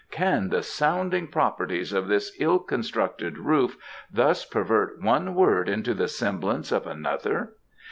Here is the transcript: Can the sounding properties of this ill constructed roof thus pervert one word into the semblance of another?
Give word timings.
Can 0.09 0.49
the 0.49 0.63
sounding 0.63 1.27
properties 1.27 1.93
of 1.93 2.07
this 2.07 2.31
ill 2.39 2.57
constructed 2.57 3.37
roof 3.37 3.77
thus 4.11 4.43
pervert 4.45 4.99
one 4.99 5.35
word 5.35 5.69
into 5.69 5.93
the 5.93 6.07
semblance 6.07 6.71
of 6.71 6.87
another? 6.87 7.53